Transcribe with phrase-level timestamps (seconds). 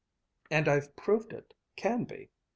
[0.49, 2.31] And I've proved it can be.